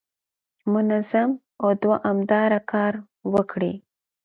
منظم 0.73 1.29
او 1.61 1.67
دوامداره 1.83 2.59
کار 2.71 2.93
وکړئ. 3.33 3.73